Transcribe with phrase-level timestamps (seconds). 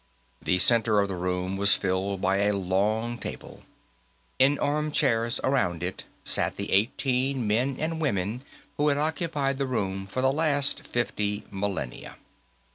[0.41, 3.61] The center of the room was filled by a long table;
[4.39, 8.41] in armchairs around it sat the eighteen men and women
[8.77, 12.15] who had occupied the room for the last fifty millennia.